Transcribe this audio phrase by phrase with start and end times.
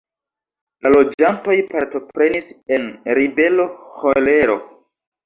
[0.85, 2.47] La loĝantoj partoprenis
[2.79, 2.87] en
[3.19, 3.67] ribelo
[4.01, 4.57] ĥolero.